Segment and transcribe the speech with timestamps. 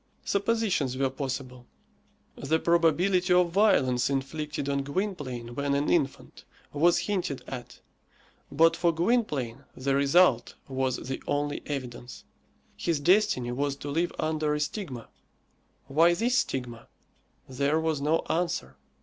[0.25, 1.67] Suppositions were possible.
[2.35, 6.43] The probability of violence inflicted on Gwynplaine when an infant
[6.73, 7.79] was hinted at,
[8.51, 12.23] but for Gwynplaine the result was the only evidence.
[12.75, 15.07] His destiny was to live under a stigma.
[15.85, 16.87] Why this stigma?
[17.47, 18.77] There was no answer.